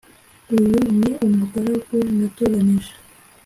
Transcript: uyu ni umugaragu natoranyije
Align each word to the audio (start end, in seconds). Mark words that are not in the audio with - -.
uyu 0.55 0.77
ni 0.97 1.11
umugaragu 1.25 1.95
natoranyije 2.17 2.93